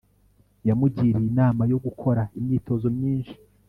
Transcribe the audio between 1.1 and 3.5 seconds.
inama yo gukora imyitozo myinshi